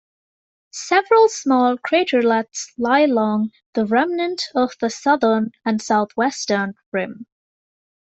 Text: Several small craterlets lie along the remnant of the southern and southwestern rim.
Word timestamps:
Several 0.73 1.29
small 1.29 1.77
craterlets 1.77 2.71
lie 2.75 3.01
along 3.01 3.51
the 3.75 3.85
remnant 3.85 4.45
of 4.55 4.73
the 4.81 4.89
southern 4.89 5.51
and 5.63 5.79
southwestern 5.79 6.73
rim. 6.91 7.27